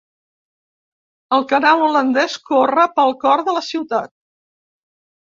[1.37, 4.15] El canal holandès corre pel cor de la ciutat.